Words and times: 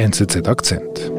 NZZ 0.00 0.48
Akzent. 0.48 1.12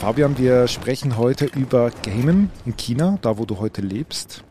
Fabian, 0.00 0.36
wir 0.36 0.66
sprechen 0.66 1.16
heute 1.16 1.44
über 1.44 1.92
Gamen 2.02 2.50
in 2.64 2.76
China, 2.76 3.20
da 3.22 3.38
wo 3.38 3.44
du 3.44 3.60
heute 3.60 3.82
lebst. 3.82 4.42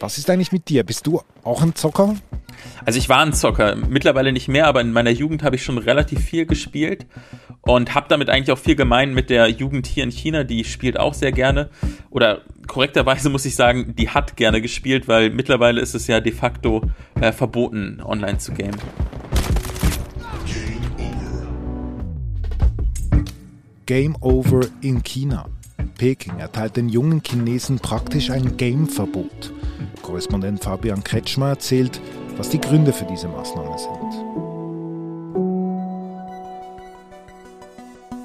Was 0.00 0.18
ist 0.18 0.28
eigentlich 0.28 0.50
mit 0.50 0.68
dir? 0.68 0.82
Bist 0.82 1.06
du 1.06 1.20
auch 1.44 1.62
ein 1.62 1.76
Zocker? 1.76 2.16
Also 2.84 2.98
ich 2.98 3.08
war 3.08 3.20
ein 3.20 3.32
Zocker, 3.32 3.76
mittlerweile 3.76 4.32
nicht 4.32 4.48
mehr, 4.48 4.66
aber 4.66 4.80
in 4.80 4.92
meiner 4.92 5.10
Jugend 5.10 5.44
habe 5.44 5.54
ich 5.54 5.62
schon 5.62 5.78
relativ 5.78 6.20
viel 6.20 6.46
gespielt 6.46 7.06
und 7.60 7.94
habe 7.94 8.06
damit 8.08 8.28
eigentlich 8.28 8.50
auch 8.50 8.58
viel 8.58 8.74
gemein 8.74 9.14
mit 9.14 9.30
der 9.30 9.48
Jugend 9.48 9.86
hier 9.86 10.02
in 10.02 10.10
China, 10.10 10.42
die 10.42 10.64
spielt 10.64 10.98
auch 10.98 11.14
sehr 11.14 11.30
gerne 11.30 11.70
oder 12.10 12.42
korrekterweise 12.66 13.30
muss 13.30 13.44
ich 13.44 13.54
sagen, 13.54 13.94
die 13.96 14.08
hat 14.08 14.36
gerne 14.36 14.60
gespielt, 14.60 15.08
weil 15.08 15.30
mittlerweile 15.30 15.80
ist 15.80 15.94
es 15.94 16.06
ja 16.06 16.20
de 16.20 16.32
facto 16.32 16.82
äh, 17.20 17.32
verboten, 17.32 18.00
online 18.02 18.38
zu 18.38 18.52
gamen. 18.52 18.78
Game 23.86 24.16
Over 24.20 24.66
in 24.80 25.02
China. 25.02 25.46
Peking 25.98 26.38
erteilt 26.38 26.76
den 26.76 26.88
jungen 26.88 27.22
Chinesen 27.22 27.78
praktisch 27.78 28.30
ein 28.30 28.56
Game-Verbot. 28.56 29.52
Korrespondent 30.02 30.64
Fabian 30.64 31.04
Kretschmer 31.04 31.50
erzählt, 31.50 32.00
was 32.36 32.48
die 32.48 32.60
Gründe 32.60 32.92
für 32.92 33.04
diese 33.04 33.28
Maßnahme 33.28 33.78
sind. 33.78 34.32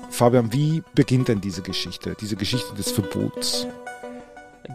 Fabian, 0.10 0.52
wie 0.54 0.82
beginnt 0.96 1.28
denn 1.28 1.42
diese 1.42 1.62
Geschichte, 1.62 2.16
diese 2.20 2.36
Geschichte 2.36 2.74
des 2.74 2.92
Verbots? 2.92 3.68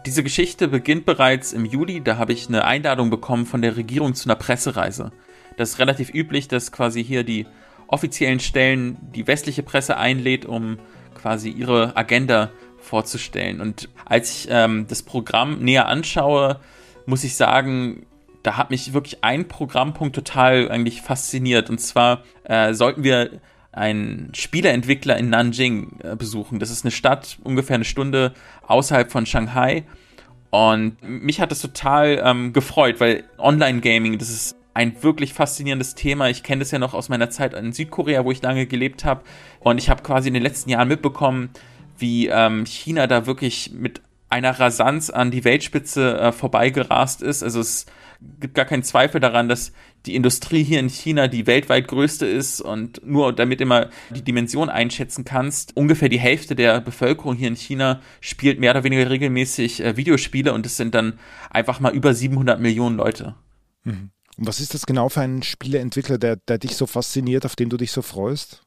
Diese 0.06 0.23
Geschichte 0.23 0.69
beginnt 0.69 1.05
bereits 1.05 1.52
im 1.52 1.64
Juli. 1.64 2.01
Da 2.02 2.16
habe 2.16 2.32
ich 2.32 2.48
eine 2.48 2.65
Einladung 2.65 3.10
bekommen 3.10 3.46
von 3.46 3.62
der 3.62 3.76
Regierung 3.76 4.15
zu 4.15 4.29
einer 4.29 4.37
Pressereise. 4.37 5.12
Das 5.57 5.71
ist 5.71 5.79
relativ 5.79 6.12
üblich, 6.12 6.48
dass 6.48 6.73
quasi 6.73 7.04
hier 7.04 7.24
die 7.24 7.46
offiziellen 7.88 8.40
Stellen 8.40 8.96
die 9.15 9.26
westliche 9.26 9.63
Presse 9.63 9.98
einlädt, 9.98 10.46
um 10.46 10.79
quasi 11.15 11.51
ihre 11.51 11.96
Agenda 11.96 12.51
vorzustellen. 12.79 13.60
Und 13.60 13.90
als 14.07 14.30
ich 14.30 14.48
ähm, 14.51 14.87
das 14.88 15.02
Programm 15.02 15.59
näher 15.60 15.88
anschaue, 15.88 16.59
muss 17.04 17.23
ich 17.23 17.37
sagen, 17.37 18.07
da 18.43 18.57
hat 18.57 18.70
mich 18.70 18.95
wirklich 18.95 19.23
ein 19.23 19.46
Programmpunkt 19.46 20.15
total 20.15 20.70
eigentlich 20.70 21.02
fasziniert. 21.02 21.68
Und 21.68 21.79
zwar 21.79 22.24
äh, 22.45 22.73
sollten 22.73 23.04
wir 23.04 23.40
einen 23.73 24.32
Spieleentwickler 24.34 25.16
in 25.16 25.30
Nanjing 25.30 25.98
äh, 26.02 26.15
besuchen. 26.15 26.59
Das 26.59 26.70
ist 26.70 26.84
eine 26.84 26.90
Stadt 26.90 27.38
ungefähr 27.42 27.76
eine 27.76 27.84
Stunde 27.84 28.34
außerhalb 28.66 29.10
von 29.10 29.26
Shanghai. 29.26 29.84
Und 30.51 30.96
mich 31.02 31.40
hat 31.40 31.51
das 31.51 31.62
total 31.62 32.23
ähm, 32.23 32.52
gefreut, 32.52 33.01
weil 33.01 33.24
Online-Gaming, 33.38 34.18
das 34.18 34.29
ist 34.29 34.56
ein 34.74 35.02
wirklich 35.02 35.32
faszinierendes 35.32 35.95
Thema. 35.95 36.29
Ich 36.29 36.42
kenne 36.42 36.60
das 36.60 36.70
ja 36.70 36.79
noch 36.79 36.95
aus 36.95 37.09
meiner 37.09 37.30
Zeit 37.30 37.54
in 37.54 37.73
Südkorea, 37.73 38.24
wo 38.24 38.30
ich 38.30 38.42
lange 38.42 38.66
gelebt 38.66 39.04
habe. 39.04 39.23
Und 39.60 39.79
ich 39.79 39.88
habe 39.88 40.02
quasi 40.02 40.29
in 40.29 40.34
den 40.34 40.42
letzten 40.42 40.70
Jahren 40.70 40.88
mitbekommen, 40.88 41.51
wie 41.98 42.29
ähm, 42.29 42.66
China 42.66 43.07
da 43.07 43.26
wirklich 43.26 43.73
mit 43.73 44.02
einer 44.29 44.59
Rasanz 44.59 45.10
an 45.10 45.30
die 45.30 45.45
Weltspitze 45.45 46.18
äh, 46.18 46.32
vorbeigerast 46.32 47.23
ist. 47.23 47.42
Also 47.42 47.60
es 47.60 47.86
gibt 48.40 48.54
gar 48.54 48.65
keinen 48.65 48.82
Zweifel 48.82 49.20
daran, 49.20 49.48
dass 49.48 49.73
die 50.06 50.15
Industrie 50.15 50.65
hier 50.65 50.80
in 50.80 50.88
China 50.88 51.28
die 51.28 51.46
weltweit 51.46 51.88
größte 51.88 52.26
ist 52.26 52.60
und 52.60 53.06
nur 53.06 53.32
damit 53.32 53.60
immer 53.60 53.88
die 54.10 54.23
Dimension 54.23 54.68
einschätzen 54.68 55.24
kannst, 55.24 55.76
ungefähr 55.76 56.09
die 56.09 56.18
Hälfte 56.18 56.54
der 56.54 56.80
Bevölkerung 56.80 57.37
hier 57.37 57.48
in 57.48 57.56
China 57.56 58.01
spielt 58.20 58.59
mehr 58.59 58.73
oder 58.73 58.84
weniger 58.84 59.09
regelmäßig 59.09 59.82
äh, 59.82 59.96
Videospiele 59.96 60.52
und 60.52 60.66
es 60.66 60.76
sind 60.76 60.95
dann 60.95 61.18
einfach 61.51 61.80
mal 61.80 61.95
über 61.95 62.14
700 62.14 62.60
Millionen 62.60 62.96
Leute. 62.96 63.34
Mhm. 63.84 64.10
Und 64.38 64.47
was 64.47 64.60
ist 64.60 64.75
das 64.75 64.86
genau 64.86 65.09
für 65.09 65.20
ein 65.20 65.42
Spieleentwickler, 65.42 66.19
der, 66.19 66.36
der 66.36 66.58
dich 66.58 66.76
so 66.76 66.86
fasziniert, 66.86 67.44
auf 67.44 67.54
den 67.54 67.68
du 67.68 67.76
dich 67.76 67.92
so 67.92 68.02
freust? 68.02 68.62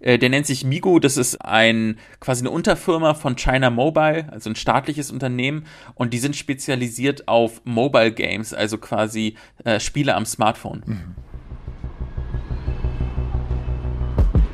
Äh, 0.00 0.18
der 0.18 0.28
nennt 0.28 0.46
sich 0.46 0.64
Migo, 0.64 0.98
das 0.98 1.16
ist 1.16 1.44
ein 1.44 1.98
quasi 2.20 2.42
eine 2.42 2.50
Unterfirma 2.50 3.14
von 3.14 3.36
China 3.36 3.70
Mobile, 3.70 4.28
also 4.30 4.50
ein 4.50 4.56
staatliches 4.56 5.10
Unternehmen 5.10 5.66
und 5.94 6.12
die 6.12 6.18
sind 6.18 6.36
spezialisiert 6.36 7.28
auf 7.28 7.60
Mobile 7.64 8.12
Games, 8.12 8.54
also 8.54 8.78
quasi 8.78 9.34
äh, 9.64 9.80
Spiele 9.80 10.14
am 10.14 10.26
Smartphone. 10.26 10.82
Mhm. 10.86 11.14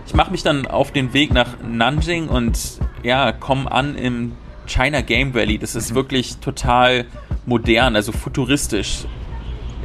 Ich 0.07 0.15
mache 0.15 0.31
mich 0.31 0.43
dann 0.43 0.67
auf 0.67 0.93
den 0.93 1.13
Weg 1.13 1.33
nach 1.33 1.61
Nanjing 1.63 2.29
und 2.29 2.79
ja, 3.03 3.33
komme 3.33 3.71
an 3.71 3.97
im 3.97 4.33
China 4.67 5.01
Game 5.01 5.35
Valley. 5.35 5.59
Das 5.59 5.75
ist 5.75 5.91
mhm. 5.91 5.97
wirklich 5.97 6.37
total 6.39 7.07
modern, 7.45 7.97
also 7.97 8.13
futuristisch 8.13 9.07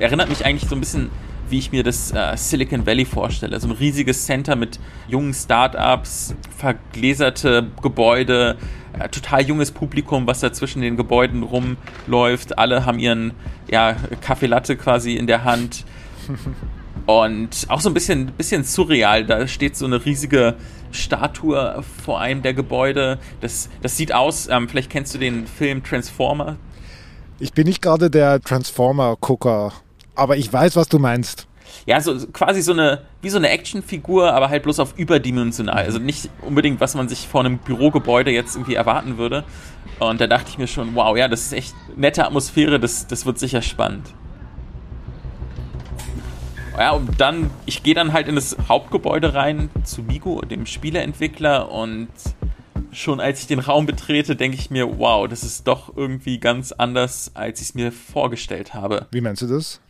erinnert 0.02 0.30
mich 0.30 0.46
eigentlich 0.46 0.70
so 0.70 0.75
ein 0.75 0.80
bisschen, 0.80 1.09
wie 1.51 1.59
ich 1.59 1.72
mir 1.72 1.84
das 1.84 2.12
äh, 2.12 2.35
Silicon 2.35 2.85
Valley 2.85 3.06
vorstelle. 3.06 3.59
So 3.59 3.67
ein 3.67 3.73
riesiges 3.73 4.25
Center 4.25 4.56
mit 4.56 4.79
jungen 5.07 5.34
Startups, 5.34 6.34
vergläserte 6.57 7.67
Gebäude, 7.81 8.57
äh, 8.97 9.09
total 9.09 9.44
junges 9.44 9.72
Publikum, 9.72 10.25
was 10.25 10.40
da 10.40 10.51
zwischen 10.53 10.81
den 10.81 10.97
Gebäuden 10.97 11.44
rumläuft. 11.44 12.57
Alle 12.57 12.85
haben 12.85 13.00
ihren 13.00 13.34
ja, 13.69 13.95
Kaffee 14.22 14.47
Latte 14.47 14.75
quasi 14.78 15.16
in 15.16 15.28
der 15.28 15.44
Hand. 15.44 15.85
Und 17.06 17.66
auch 17.67 17.81
so 17.81 17.90
ein 17.90 17.94
bisschen, 17.94 18.28
bisschen 18.28 18.63
surreal. 18.63 19.25
Da 19.25 19.47
steht 19.47 19.75
so 19.75 19.85
eine 19.85 20.06
riesige 20.06 20.56
Statue 20.91 21.84
vor 22.03 22.22
einem 22.22 22.41
der 22.41 22.53
Gebäude. 22.53 23.17
Das, 23.41 23.69
das 23.81 23.97
sieht 23.97 24.13
aus, 24.13 24.47
ähm, 24.50 24.69
vielleicht 24.69 24.90
kennst 24.90 25.13
du 25.16 25.17
den 25.17 25.47
Film 25.47 25.84
Transformer. 25.84 26.57
Ich 27.40 27.53
bin 27.53 27.67
nicht 27.67 27.81
gerade 27.81 28.11
der 28.11 28.40
Transformer-Gucker 28.40 29.73
aber 30.16 30.38
ich 30.38 30.51
weiß, 30.51 30.75
was 30.75 30.88
du 30.88 30.99
meinst. 30.99 31.47
Ja, 31.85 31.99
so 32.01 32.16
quasi 32.27 32.61
so 32.61 32.73
eine, 32.73 33.01
wie 33.22 33.29
so 33.29 33.38
eine 33.38 33.49
Actionfigur, 33.49 34.33
aber 34.33 34.49
halt 34.49 34.63
bloß 34.63 34.79
auf 34.79 34.97
überdimensional. 34.97 35.83
Also 35.83 35.99
nicht 35.99 36.29
unbedingt, 36.41 36.79
was 36.79 36.95
man 36.95 37.07
sich 37.07 37.27
vor 37.27 37.41
einem 37.41 37.57
Bürogebäude 37.57 38.31
jetzt 38.31 38.55
irgendwie 38.55 38.75
erwarten 38.75 39.17
würde. 39.17 39.44
Und 39.99 40.22
da 40.22 40.27
dachte 40.27 40.49
ich 40.49 40.57
mir 40.57 40.67
schon, 40.67 40.95
wow, 40.95 41.17
ja, 41.17 41.27
das 41.27 41.41
ist 41.41 41.53
echt 41.53 41.75
nette 41.95 42.25
Atmosphäre, 42.25 42.79
das, 42.79 43.07
das 43.07 43.25
wird 43.25 43.39
sicher 43.39 43.61
spannend. 43.61 44.07
Ja, 46.78 46.91
und 46.91 47.19
dann, 47.19 47.49
ich 47.66 47.83
gehe 47.83 47.93
dann 47.93 48.13
halt 48.13 48.28
in 48.28 48.35
das 48.35 48.55
Hauptgebäude 48.67 49.33
rein 49.33 49.69
zu 49.83 50.03
Migo, 50.03 50.41
dem 50.41 50.66
Spieleentwickler, 50.66 51.69
und 51.72 52.07
schon 52.91 53.19
als 53.19 53.41
ich 53.41 53.47
den 53.47 53.59
Raum 53.59 53.85
betrete, 53.85 54.35
denke 54.35 54.57
ich 54.57 54.69
mir, 54.69 54.97
wow, 54.97 55.28
das 55.28 55.43
ist 55.43 55.67
doch 55.67 55.95
irgendwie 55.95 56.39
ganz 56.39 56.72
anders, 56.72 57.31
als 57.33 57.61
ich 57.61 57.69
es 57.69 57.75
mir 57.75 57.91
vorgestellt 57.91 58.73
habe. 58.73 59.07
Wie 59.11 59.22
meinst 59.22 59.41
du 59.41 59.47
das? 59.47 59.81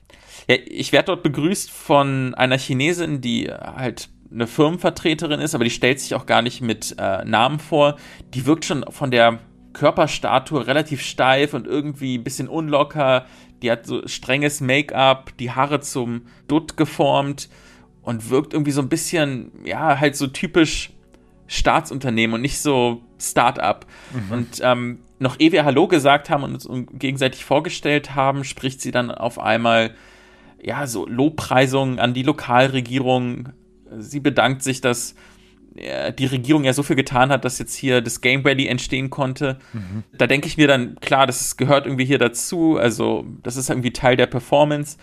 Ja, 0.47 0.56
ich 0.66 0.92
werde 0.92 1.08
dort 1.08 1.24
begrüßt 1.24 1.72
von 1.72 2.34
einer 2.36 2.58
Chinesin, 2.58 3.22
die 3.22 3.50
halt 3.50 4.09
eine 4.31 4.47
Firmenvertreterin 4.47 5.40
ist, 5.40 5.56
aber 5.56 5.64
die 5.64 5.69
stellt 5.69 6.00
sich 6.00 6.16
auch 6.16 6.25
gar 6.25 6.42
nicht 6.42 6.62
mit 6.62 6.96
äh, 6.97 7.25
Namen 7.25 7.59
vor. 7.59 7.97
Die 8.34 8.46
wirkt 8.46 8.66
schon 8.66 8.86
von 8.90 9.12
der 9.12 9.40
Körperstatue 9.74 10.68
relativ 10.68 11.02
steif 11.02 11.53
und 11.53 11.68
irgendwie 11.68 12.18
ein 12.18 12.24
bisschen 12.24 12.47
unlocker. 12.47 13.25
Die 13.62 13.72
hat 13.72 13.86
so 13.86 14.08
strenges 14.08 14.62
Make-up, 14.62 15.38
die 15.38 15.52
Haare 15.52 15.81
zum 15.81 16.24
Dutt 16.48 16.78
geformt 16.78 17.50
und 18.02 18.30
wirkt 18.30 18.53
irgendwie 18.53 18.72
so 18.72 18.81
ein 18.81 18.90
bisschen, 18.90 19.52
ja, 19.63 20.00
halt 20.00 20.16
so 20.16 20.28
typisch 20.28 20.92
Staatsunternehmen 21.48 22.36
und 22.36 22.42
nicht 22.42 22.59
so 22.59 23.02
Start-up. 23.19 23.86
Mhm. 24.13 24.31
Und 24.31 24.48
ähm, 24.63 25.00
noch 25.19 25.40
ehe 25.40 25.52
wir 25.52 25.66
Hallo 25.66 25.88
gesagt 25.88 26.30
haben 26.30 26.44
und 26.44 26.66
uns 26.66 26.88
gegenseitig 26.94 27.46
vorgestellt 27.46 28.16
haben, 28.16 28.44
spricht 28.44 28.81
sie 28.81 28.92
dann 28.92 29.12
auf 29.12 29.38
einmal 29.38 29.94
ja, 30.63 30.88
so 30.88 31.07
Lobpreisungen 31.07 31.99
an 31.99 32.13
die 32.13 32.23
Lokalregierung. 32.23 33.49
Sie 33.97 34.19
bedankt 34.19 34.63
sich, 34.63 34.81
dass 34.81 35.16
äh, 35.75 36.13
die 36.13 36.25
Regierung 36.25 36.63
ja 36.63 36.73
so 36.73 36.83
viel 36.83 36.95
getan 36.95 37.29
hat, 37.29 37.45
dass 37.45 37.59
jetzt 37.59 37.75
hier 37.75 38.01
das 38.01 38.22
Game 38.22 38.45
Rally 38.45 38.67
entstehen 38.67 39.09
konnte. 39.09 39.57
Mhm. 39.73 40.03
Da 40.17 40.27
denke 40.27 40.47
ich 40.47 40.57
mir 40.57 40.67
dann, 40.67 40.95
klar, 41.00 41.27
das 41.27 41.57
gehört 41.57 41.86
irgendwie 41.86 42.06
hier 42.06 42.19
dazu. 42.19 42.77
Also, 42.77 43.25
das 43.44 43.57
ist 43.57 43.69
irgendwie 43.69 43.91
Teil 43.91 44.15
der 44.15 44.27
Performance. 44.27 44.97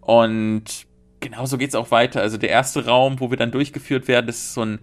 Und 0.00 0.86
genauso 1.20 1.58
geht 1.58 1.70
es 1.70 1.74
auch 1.74 1.90
weiter. 1.90 2.20
Also, 2.20 2.36
der 2.36 2.50
erste 2.50 2.86
Raum, 2.86 3.20
wo 3.20 3.30
wir 3.30 3.36
dann 3.36 3.52
durchgeführt 3.52 4.08
werden, 4.08 4.26
das 4.26 4.36
ist 4.36 4.54
so 4.54 4.62
ein 4.62 4.78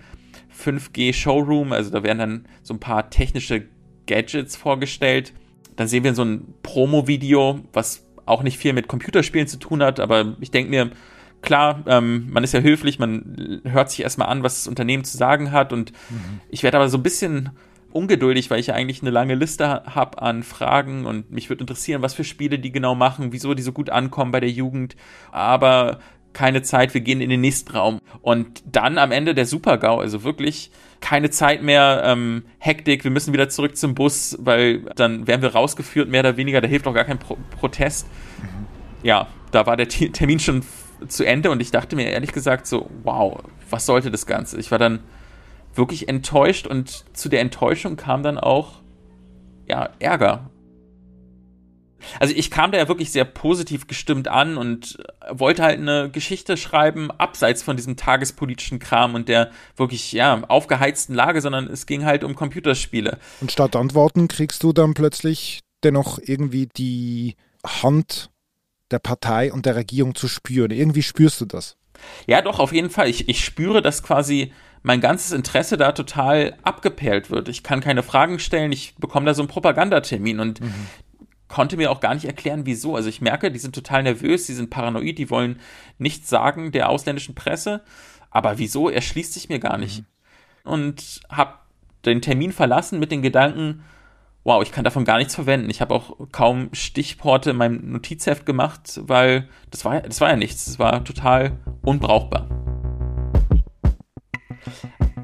5G-Showroom. 0.57 1.73
Also, 1.73 1.91
da 1.91 2.03
werden 2.03 2.19
dann 2.19 2.45
so 2.63 2.73
ein 2.73 2.79
paar 2.79 3.09
technische 3.09 3.65
Gadgets 4.07 4.55
vorgestellt. 4.55 5.33
Dann 5.75 5.87
sehen 5.87 6.03
wir 6.03 6.13
so 6.13 6.23
ein 6.23 6.53
Promo-Video, 6.63 7.61
was 7.73 8.05
auch 8.25 8.43
nicht 8.43 8.57
viel 8.57 8.73
mit 8.73 8.87
Computerspielen 8.87 9.47
zu 9.47 9.57
tun 9.57 9.83
hat, 9.83 9.99
aber 9.99 10.35
ich 10.39 10.51
denke 10.51 10.69
mir, 10.69 10.91
klar, 11.41 11.83
ähm, 11.87 12.27
man 12.31 12.43
ist 12.43 12.53
ja 12.53 12.61
höflich, 12.61 12.99
man 12.99 13.61
hört 13.63 13.89
sich 13.89 14.01
erstmal 14.01 14.29
an, 14.29 14.43
was 14.43 14.59
das 14.59 14.67
Unternehmen 14.67 15.03
zu 15.03 15.17
sagen 15.17 15.51
hat 15.51 15.73
und 15.73 15.91
mhm. 16.09 16.41
ich 16.49 16.63
werde 16.63 16.77
aber 16.77 16.89
so 16.89 16.97
ein 16.97 17.03
bisschen 17.03 17.51
ungeduldig, 17.91 18.49
weil 18.49 18.59
ich 18.59 18.67
ja 18.67 18.73
eigentlich 18.73 19.01
eine 19.01 19.11
lange 19.11 19.35
Liste 19.35 19.83
habe 19.85 20.21
an 20.21 20.43
Fragen 20.43 21.05
und 21.05 21.31
mich 21.31 21.49
würde 21.49 21.61
interessieren, 21.61 22.01
was 22.01 22.13
für 22.13 22.23
Spiele 22.23 22.59
die 22.59 22.71
genau 22.71 22.95
machen, 22.95 23.33
wieso 23.33 23.53
die 23.53 23.63
so 23.63 23.71
gut 23.71 23.89
ankommen 23.89 24.31
bei 24.31 24.39
der 24.39 24.49
Jugend. 24.49 24.95
Aber 25.31 25.99
keine 26.33 26.61
Zeit, 26.61 26.93
wir 26.93 27.01
gehen 27.01 27.21
in 27.21 27.29
den 27.29 27.41
nächsten 27.41 27.71
Raum. 27.71 27.99
Und 28.21 28.63
dann 28.65 28.97
am 28.97 29.11
Ende 29.11 29.33
der 29.35 29.45
Super-GAU, 29.45 29.99
also 29.99 30.23
wirklich 30.23 30.71
keine 31.01 31.29
Zeit 31.29 31.63
mehr, 31.63 32.03
ähm, 32.05 32.43
Hektik, 32.59 33.03
wir 33.03 33.11
müssen 33.11 33.33
wieder 33.33 33.49
zurück 33.49 33.75
zum 33.75 33.95
Bus, 33.95 34.37
weil 34.39 34.81
dann 34.95 35.27
werden 35.27 35.41
wir 35.41 35.53
rausgeführt, 35.53 36.09
mehr 36.09 36.21
oder 36.21 36.37
weniger, 36.37 36.61
da 36.61 36.67
hilft 36.67 36.87
auch 36.87 36.93
gar 36.93 37.05
kein 37.05 37.17
Pro 37.17 37.37
Protest. 37.59 38.07
Mhm. 38.41 38.67
Ja, 39.03 39.27
da 39.51 39.65
war 39.65 39.77
der 39.77 39.87
T 39.87 40.09
Termin 40.09 40.39
schon 40.39 40.63
zu 41.07 41.25
Ende 41.25 41.49
und 41.49 41.59
ich 41.59 41.71
dachte 41.71 41.95
mir 41.95 42.09
ehrlich 42.09 42.31
gesagt 42.31 42.67
so, 42.67 42.89
wow, 43.03 43.41
was 43.69 43.87
sollte 43.87 44.11
das 44.11 44.27
Ganze? 44.27 44.59
Ich 44.59 44.69
war 44.69 44.77
dann 44.77 44.99
wirklich 45.73 46.07
enttäuscht 46.07 46.67
und 46.67 47.05
zu 47.17 47.29
der 47.29 47.41
Enttäuschung 47.41 47.95
kam 47.95 48.21
dann 48.21 48.37
auch, 48.37 48.73
ja, 49.67 49.89
Ärger. 49.99 50.50
Also 52.19 52.33
ich 52.35 52.51
kam 52.51 52.71
da 52.71 52.77
ja 52.77 52.87
wirklich 52.87 53.11
sehr 53.11 53.25
positiv 53.25 53.87
gestimmt 53.87 54.27
an 54.27 54.57
und 54.57 54.97
wollte 55.29 55.63
halt 55.63 55.79
eine 55.79 56.09
Geschichte 56.09 56.57
schreiben, 56.57 57.11
abseits 57.11 57.63
von 57.63 57.75
diesem 57.75 57.97
tagespolitischen 57.97 58.79
Kram 58.79 59.15
und 59.15 59.29
der 59.29 59.51
wirklich, 59.75 60.11
ja, 60.11 60.43
aufgeheizten 60.47 61.15
Lage, 61.15 61.41
sondern 61.41 61.67
es 61.67 61.85
ging 61.85 62.05
halt 62.05 62.23
um 62.23 62.35
Computerspiele. 62.35 63.19
Und 63.41 63.51
statt 63.51 63.75
Antworten 63.75 64.27
kriegst 64.27 64.63
du 64.63 64.73
dann 64.73 64.93
plötzlich 64.93 65.61
dennoch 65.83 66.19
irgendwie 66.21 66.67
die 66.67 67.35
Hand 67.65 68.29
der 68.91 68.99
Partei 68.99 69.51
und 69.51 69.65
der 69.65 69.75
Regierung 69.75 70.15
zu 70.15 70.27
spüren. 70.27 70.71
Irgendwie 70.71 71.03
spürst 71.03 71.41
du 71.41 71.45
das. 71.45 71.77
Ja, 72.27 72.41
doch, 72.41 72.59
auf 72.59 72.73
jeden 72.73 72.89
Fall. 72.89 73.07
Ich, 73.07 73.29
ich 73.29 73.43
spüre, 73.43 73.81
dass 73.81 74.03
quasi 74.03 74.51
mein 74.83 75.01
ganzes 75.01 75.31
Interesse 75.31 75.77
da 75.77 75.91
total 75.91 76.57
abgeperlt 76.63 77.29
wird. 77.29 77.47
Ich 77.49 77.63
kann 77.63 77.81
keine 77.81 78.03
Fragen 78.03 78.39
stellen, 78.39 78.71
ich 78.71 78.95
bekomme 78.95 79.27
da 79.27 79.33
so 79.33 79.43
einen 79.43 79.49
Propagandatermin 79.49 80.39
und 80.39 80.61
mhm. 80.61 80.73
Konnte 81.51 81.75
mir 81.75 81.91
auch 81.91 81.99
gar 81.99 82.13
nicht 82.13 82.25
erklären, 82.25 82.65
wieso. 82.65 82.95
Also 82.95 83.09
ich 83.09 83.19
merke, 83.19 83.51
die 83.51 83.59
sind 83.59 83.75
total 83.75 84.03
nervös, 84.03 84.47
die 84.47 84.53
sind 84.53 84.69
paranoid, 84.69 85.17
die 85.17 85.29
wollen 85.29 85.59
nichts 85.97 86.29
sagen 86.29 86.71
der 86.71 86.89
ausländischen 86.89 87.35
Presse. 87.35 87.81
Aber 88.29 88.57
wieso 88.57 88.89
erschließt 88.89 89.33
sich 89.33 89.49
mir 89.49 89.59
gar 89.59 89.77
nicht. 89.77 89.99
Mhm. 90.63 90.71
Und 90.71 91.21
habe 91.29 91.55
den 92.05 92.21
Termin 92.21 92.53
verlassen 92.53 92.99
mit 92.99 93.11
den 93.11 93.21
Gedanken, 93.21 93.83
wow, 94.45 94.63
ich 94.63 94.71
kann 94.71 94.85
davon 94.85 95.03
gar 95.03 95.17
nichts 95.17 95.35
verwenden. 95.35 95.69
Ich 95.69 95.81
habe 95.81 95.93
auch 95.93 96.15
kaum 96.31 96.69
Stichporte 96.71 97.49
in 97.51 97.57
meinem 97.57 97.91
Notizheft 97.91 98.45
gemacht, 98.45 99.01
weil 99.03 99.49
das 99.69 99.83
war, 99.83 99.99
das 100.01 100.21
war 100.21 100.29
ja 100.29 100.37
nichts. 100.37 100.65
Das 100.65 100.79
war 100.79 101.03
total 101.03 101.57
unbrauchbar. 101.81 102.47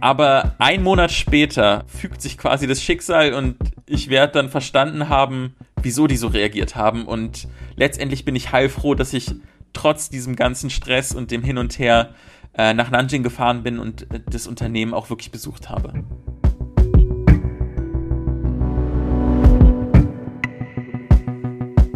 Aber 0.01 0.55
ein 0.59 0.83
Monat 0.83 1.11
später 1.11 1.85
fügt 1.87 2.21
sich 2.21 2.37
quasi 2.37 2.67
das 2.67 2.83
Schicksal 2.83 3.33
und 3.33 3.55
ich 3.85 4.09
werde 4.09 4.33
dann 4.33 4.49
verstanden 4.49 5.09
haben, 5.09 5.55
wieso 5.87 6.05
die 6.05 6.17
so 6.17 6.27
reagiert 6.27 6.75
haben. 6.75 7.05
Und 7.05 7.47
letztendlich 7.77 8.25
bin 8.25 8.35
ich 8.35 8.51
heilfroh, 8.51 8.93
dass 8.93 9.13
ich 9.13 9.33
trotz 9.71 10.09
diesem 10.09 10.35
ganzen 10.35 10.69
Stress 10.69 11.15
und 11.15 11.31
dem 11.31 11.43
Hin 11.43 11.57
und 11.57 11.79
Her 11.79 12.13
äh, 12.57 12.73
nach 12.73 12.91
Nanjing 12.91 13.23
gefahren 13.23 13.63
bin 13.63 13.79
und 13.79 14.01
äh, 14.11 14.19
das 14.29 14.47
Unternehmen 14.47 14.93
auch 14.93 15.09
wirklich 15.09 15.31
besucht 15.31 15.69
habe. 15.69 15.93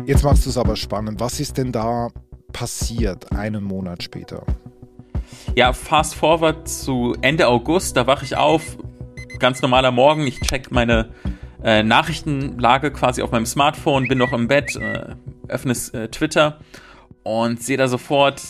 Jetzt 0.06 0.24
machst 0.24 0.46
du 0.46 0.50
es 0.50 0.58
aber 0.58 0.78
spannend. 0.78 1.20
Was 1.20 1.42
ist 1.42 1.58
denn 1.58 1.74
da 1.74 2.08
passiert 2.54 3.34
einen 3.34 3.66
Monat 3.66 4.04
später? 4.04 4.46
Ja, 5.58 5.74
fast 5.74 6.16
forward 6.16 6.66
zu 6.66 7.18
Ende 7.22 7.50
August, 7.50 7.98
da 7.98 8.08
wache 8.08 8.24
ich 8.24 8.38
auf, 8.38 8.78
ganz 9.40 9.62
normaler 9.62 9.92
Morgen, 9.92 10.28
ich 10.28 10.40
check 10.40 10.72
meine 10.72 11.10
äh, 11.64 11.84
Nachrichtenlage 11.84 12.92
quasi 12.92 13.22
auf 13.22 13.32
meinem 13.32 13.46
Smartphone, 13.46 14.08
bin 14.08 14.18
noch 14.18 14.34
im 14.34 14.48
Bett, 14.48 14.76
äh, 14.76 15.16
öffne 15.48 15.74
äh, 15.94 16.08
Twitter 16.08 16.60
und 17.24 17.62
sehe 17.62 17.78
da 17.78 17.88
sofort 17.88 18.42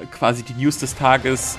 äh, 0.00 0.06
quasi 0.06 0.42
die 0.42 0.54
News 0.54 0.78
des 0.78 0.96
Tages. 0.96 1.58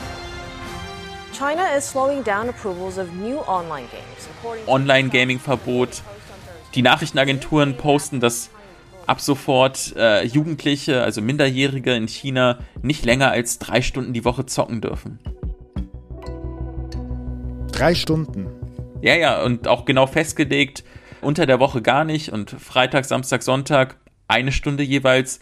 China 1.33 1.75
is 1.77 1.89
slowing 1.89 2.23
down 2.23 2.49
approvals 2.49 2.97
of 2.97 3.11
new 3.13 3.37
online 3.47 3.87
games. 3.91 4.67
Online-Gaming-Verbot. 4.67 6.01
Die 6.73 6.81
Nachrichtenagenturen 6.81 7.77
posten, 7.77 8.19
dass 8.19 8.49
ab 9.05 9.21
sofort 9.21 9.95
äh, 9.95 10.25
Jugendliche, 10.25 11.03
also 11.03 11.21
Minderjährige 11.21 11.93
in 11.93 12.07
China, 12.07 12.59
nicht 12.81 13.05
länger 13.05 13.31
als 13.31 13.59
drei 13.59 13.81
Stunden 13.81 14.13
die 14.13 14.25
Woche 14.25 14.45
zocken 14.45 14.81
dürfen. 14.81 15.19
Drei 17.71 17.95
Stunden? 17.95 18.47
Ja, 19.01 19.15
ja, 19.15 19.43
und 19.43 19.67
auch 19.67 19.85
genau 19.85 20.07
festgelegt, 20.07 20.83
unter 21.21 21.45
der 21.45 21.59
Woche 21.59 21.81
gar 21.81 22.03
nicht 22.03 22.31
und 22.31 22.51
Freitag, 22.51 23.05
Samstag, 23.05 23.43
Sonntag 23.43 23.97
eine 24.27 24.51
Stunde 24.51 24.83
jeweils. 24.83 25.39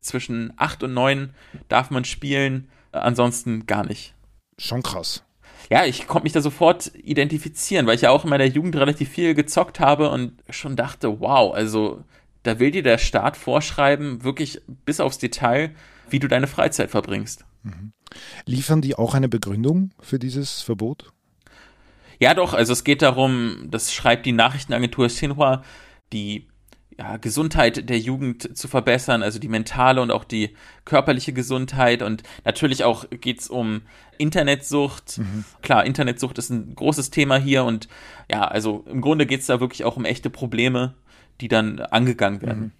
Zwischen 0.00 0.52
acht 0.56 0.82
und 0.82 0.92
neun 0.92 1.30
darf 1.68 1.90
man 1.90 2.04
spielen, 2.04 2.68
ansonsten 2.92 3.64
gar 3.64 3.86
nicht. 3.86 4.14
Schon 4.58 4.82
krass. 4.82 5.24
Ja, 5.70 5.86
ich 5.86 6.06
konnte 6.06 6.24
mich 6.24 6.34
da 6.34 6.42
sofort 6.42 6.92
identifizieren, 6.94 7.86
weil 7.86 7.94
ich 7.94 8.02
ja 8.02 8.10
auch 8.10 8.24
in 8.24 8.30
meiner 8.30 8.44
Jugend 8.44 8.76
relativ 8.76 9.08
viel 9.08 9.34
gezockt 9.34 9.80
habe 9.80 10.10
und 10.10 10.34
schon 10.50 10.76
dachte, 10.76 11.20
wow, 11.20 11.54
also 11.54 12.04
da 12.42 12.58
will 12.58 12.70
dir 12.70 12.82
der 12.82 12.98
Staat 12.98 13.36
vorschreiben, 13.36 14.24
wirklich 14.24 14.60
bis 14.84 15.00
aufs 15.00 15.18
Detail, 15.18 15.74
wie 16.10 16.18
du 16.18 16.28
deine 16.28 16.46
Freizeit 16.46 16.90
verbringst. 16.90 17.46
Mhm. 17.62 17.92
Liefern 18.44 18.82
die 18.82 18.94
auch 18.94 19.14
eine 19.14 19.28
Begründung 19.28 19.92
für 20.00 20.18
dieses 20.18 20.60
Verbot? 20.60 21.12
Ja, 22.24 22.32
doch. 22.32 22.54
Also 22.54 22.72
es 22.72 22.84
geht 22.84 23.02
darum, 23.02 23.66
das 23.68 23.92
schreibt 23.92 24.24
die 24.24 24.32
Nachrichtenagentur 24.32 25.08
Xinhua, 25.08 25.62
die 26.10 26.48
ja, 26.96 27.18
Gesundheit 27.18 27.90
der 27.90 27.98
Jugend 27.98 28.56
zu 28.56 28.66
verbessern, 28.66 29.22
also 29.22 29.38
die 29.38 29.48
mentale 29.48 30.00
und 30.00 30.10
auch 30.10 30.24
die 30.24 30.56
körperliche 30.86 31.34
Gesundheit. 31.34 32.00
Und 32.00 32.22
natürlich 32.42 32.82
auch 32.82 33.04
geht 33.10 33.40
es 33.40 33.48
um 33.48 33.82
Internetsucht. 34.16 35.18
Mhm. 35.18 35.44
Klar, 35.60 35.84
Internetsucht 35.84 36.38
ist 36.38 36.48
ein 36.48 36.74
großes 36.74 37.10
Thema 37.10 37.36
hier 37.36 37.64
und 37.64 37.88
ja, 38.30 38.48
also 38.48 38.86
im 38.88 39.02
Grunde 39.02 39.26
geht 39.26 39.40
es 39.40 39.46
da 39.46 39.60
wirklich 39.60 39.84
auch 39.84 39.98
um 39.98 40.06
echte 40.06 40.30
Probleme 40.30 40.94
die 41.40 41.48
dann 41.48 41.80
angegangen 41.80 42.42
werden. 42.42 42.62
Mhm. 42.62 42.72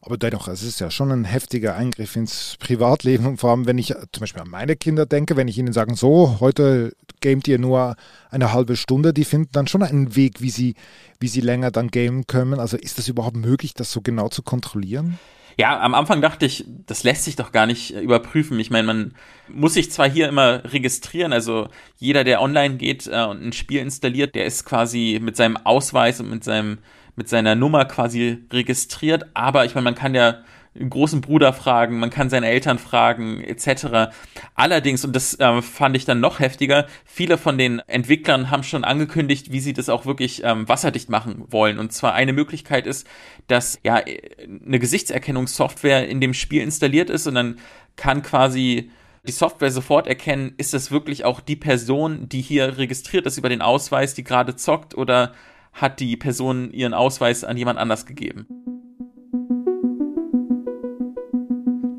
Aber 0.00 0.16
dennoch, 0.16 0.48
es 0.48 0.62
ist 0.62 0.80
ja 0.80 0.90
schon 0.90 1.10
ein 1.10 1.24
heftiger 1.24 1.74
Eingriff 1.76 2.16
ins 2.16 2.56
Privatleben. 2.58 3.26
Und 3.26 3.38
vor 3.38 3.50
allem, 3.50 3.66
wenn 3.66 3.78
ich 3.78 3.88
zum 3.88 4.20
Beispiel 4.20 4.42
an 4.42 4.50
meine 4.50 4.76
Kinder 4.76 5.06
denke, 5.06 5.36
wenn 5.36 5.48
ich 5.48 5.58
ihnen 5.58 5.72
sage, 5.72 5.94
so, 5.94 6.38
heute 6.40 6.92
gamet 7.20 7.48
ihr 7.48 7.58
nur 7.58 7.96
eine 8.30 8.52
halbe 8.52 8.76
Stunde, 8.76 9.12
die 9.12 9.24
finden 9.24 9.50
dann 9.52 9.66
schon 9.66 9.82
einen 9.82 10.14
Weg, 10.14 10.40
wie 10.40 10.50
sie, 10.50 10.74
wie 11.20 11.28
sie 11.28 11.40
länger 11.40 11.70
dann 11.70 11.88
gamen 11.88 12.26
können. 12.26 12.60
Also 12.60 12.76
ist 12.76 12.98
das 12.98 13.08
überhaupt 13.08 13.36
möglich, 13.36 13.74
das 13.74 13.92
so 13.92 14.00
genau 14.00 14.28
zu 14.28 14.42
kontrollieren? 14.42 15.18
Ja, 15.58 15.80
am 15.80 15.94
Anfang 15.94 16.22
dachte 16.22 16.46
ich, 16.46 16.64
das 16.86 17.02
lässt 17.02 17.24
sich 17.24 17.34
doch 17.34 17.50
gar 17.50 17.66
nicht 17.66 17.92
äh, 17.92 18.00
überprüfen. 18.00 18.60
Ich 18.60 18.70
meine, 18.70 18.86
man 18.86 19.14
muss 19.48 19.74
sich 19.74 19.90
zwar 19.90 20.08
hier 20.08 20.28
immer 20.28 20.62
registrieren, 20.72 21.32
also 21.32 21.68
jeder, 21.96 22.22
der 22.22 22.40
online 22.40 22.76
geht 22.76 23.08
äh, 23.08 23.24
und 23.24 23.42
ein 23.42 23.52
Spiel 23.52 23.80
installiert, 23.80 24.36
der 24.36 24.46
ist 24.46 24.64
quasi 24.64 25.18
mit 25.20 25.36
seinem 25.36 25.56
Ausweis 25.56 26.20
und 26.20 26.30
mit 26.30 26.44
seinem 26.44 26.78
mit 27.18 27.28
seiner 27.28 27.54
Nummer 27.54 27.84
quasi 27.84 28.38
registriert, 28.52 29.26
aber 29.34 29.64
ich 29.64 29.74
meine, 29.74 29.84
man 29.84 29.94
kann 29.96 30.14
ja 30.14 30.38
einen 30.78 30.90
großen 30.90 31.20
Bruder 31.20 31.52
fragen, 31.52 31.98
man 31.98 32.10
kann 32.10 32.30
seine 32.30 32.46
Eltern 32.46 32.78
fragen, 32.78 33.42
etc. 33.42 34.12
Allerdings, 34.54 35.04
und 35.04 35.16
das 35.16 35.38
äh, 35.40 35.60
fand 35.60 35.96
ich 35.96 36.04
dann 36.04 36.20
noch 36.20 36.38
heftiger, 36.38 36.86
viele 37.04 37.36
von 37.36 37.58
den 37.58 37.80
Entwicklern 37.80 38.50
haben 38.50 38.62
schon 38.62 38.84
angekündigt, 38.84 39.50
wie 39.50 39.58
sie 39.58 39.72
das 39.72 39.88
auch 39.88 40.06
wirklich 40.06 40.44
ähm, 40.44 40.68
wasserdicht 40.68 41.10
machen 41.10 41.44
wollen. 41.48 41.78
Und 41.80 41.92
zwar 41.92 42.14
eine 42.14 42.32
Möglichkeit 42.32 42.86
ist, 42.86 43.06
dass 43.48 43.80
ja 43.82 43.96
eine 43.96 44.78
Gesichtserkennungssoftware 44.78 46.08
in 46.08 46.20
dem 46.20 46.34
Spiel 46.34 46.62
installiert 46.62 47.10
ist 47.10 47.26
und 47.26 47.34
dann 47.34 47.58
kann 47.96 48.22
quasi 48.22 48.90
die 49.26 49.32
Software 49.32 49.72
sofort 49.72 50.06
erkennen, 50.06 50.54
ist 50.56 50.72
das 50.72 50.92
wirklich 50.92 51.24
auch 51.24 51.40
die 51.40 51.56
Person, 51.56 52.28
die 52.28 52.40
hier 52.40 52.78
registriert 52.78 53.26
ist 53.26 53.36
über 53.38 53.48
den 53.48 53.62
Ausweis, 53.62 54.14
die 54.14 54.22
gerade 54.22 54.54
zockt 54.54 54.96
oder 54.96 55.34
hat 55.72 56.00
die 56.00 56.16
Person 56.16 56.72
ihren 56.72 56.94
Ausweis 56.94 57.44
an 57.44 57.56
jemand 57.56 57.78
anders 57.78 58.06
gegeben. 58.06 58.46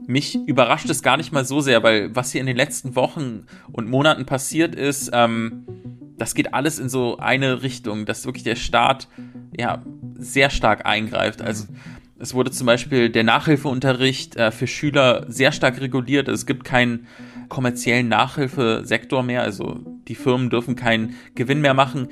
Mich 0.07 0.35
überrascht 0.47 0.89
es 0.89 1.03
gar 1.03 1.17
nicht 1.17 1.31
mal 1.31 1.45
so 1.45 1.61
sehr, 1.61 1.83
weil 1.83 2.15
was 2.15 2.31
hier 2.31 2.41
in 2.41 2.47
den 2.47 2.57
letzten 2.57 2.95
Wochen 2.95 3.45
und 3.71 3.87
Monaten 3.87 4.25
passiert 4.25 4.73
ist, 4.73 5.11
ähm, 5.13 5.65
das 6.17 6.33
geht 6.33 6.53
alles 6.53 6.79
in 6.79 6.89
so 6.89 7.17
eine 7.17 7.61
Richtung, 7.61 8.05
dass 8.05 8.25
wirklich 8.25 8.43
der 8.43 8.55
Staat 8.55 9.07
ja 9.57 9.83
sehr 10.15 10.49
stark 10.49 10.85
eingreift. 10.85 11.41
Also 11.41 11.67
es 12.19 12.33
wurde 12.33 12.51
zum 12.51 12.67
Beispiel 12.67 13.09
der 13.09 13.23
Nachhilfeunterricht 13.23 14.35
äh, 14.35 14.51
für 14.51 14.67
Schüler 14.67 15.25
sehr 15.29 15.51
stark 15.51 15.79
reguliert. 15.79 16.27
Es 16.27 16.45
gibt 16.45 16.65
keinen 16.65 17.07
kommerziellen 17.47 18.09
Nachhilfesektor 18.09 19.23
mehr, 19.23 19.41
also 19.41 19.79
die 20.07 20.15
Firmen 20.15 20.49
dürfen 20.49 20.75
keinen 20.75 21.15
Gewinn 21.35 21.61
mehr 21.61 21.73
machen. 21.73 22.09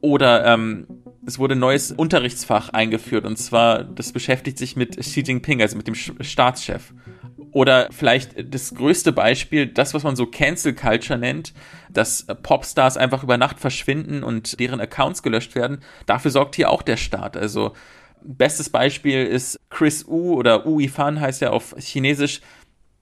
Oder 0.00 0.44
ähm, 0.46 0.86
es 1.26 1.38
wurde 1.38 1.54
ein 1.54 1.58
neues 1.58 1.92
Unterrichtsfach 1.92 2.70
eingeführt 2.70 3.24
und 3.24 3.36
zwar, 3.36 3.82
das 3.84 4.12
beschäftigt 4.12 4.58
sich 4.58 4.76
mit 4.76 4.96
Xi 4.96 5.20
Jinping, 5.20 5.60
also 5.60 5.76
mit 5.76 5.86
dem 5.86 5.94
Staatschef. 5.94 6.92
Oder 7.52 7.88
vielleicht 7.90 8.54
das 8.54 8.74
größte 8.74 9.12
Beispiel, 9.12 9.66
das, 9.66 9.94
was 9.94 10.02
man 10.02 10.14
so 10.14 10.26
Cancel 10.26 10.74
Culture 10.74 11.18
nennt, 11.18 11.54
dass 11.90 12.26
Popstars 12.42 12.98
einfach 12.98 13.22
über 13.22 13.38
Nacht 13.38 13.58
verschwinden 13.60 14.22
und 14.22 14.60
deren 14.60 14.80
Accounts 14.80 15.22
gelöscht 15.22 15.54
werden. 15.54 15.78
Dafür 16.04 16.30
sorgt 16.30 16.56
hier 16.56 16.70
auch 16.70 16.82
der 16.82 16.98
Staat. 16.98 17.36
Also 17.36 17.72
bestes 18.22 18.68
Beispiel 18.68 19.24
ist 19.24 19.58
Chris 19.70 20.04
U 20.06 20.34
oder 20.34 20.66
U 20.66 20.80
Ifan 20.80 21.20
heißt 21.20 21.40
ja 21.40 21.50
auf 21.50 21.74
Chinesisch. 21.78 22.40